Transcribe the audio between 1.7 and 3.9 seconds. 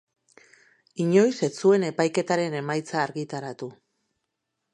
epaiketaren emaitza argitaratu.